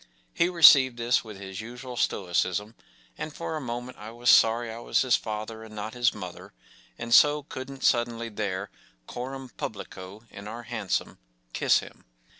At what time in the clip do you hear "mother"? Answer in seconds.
6.11-6.53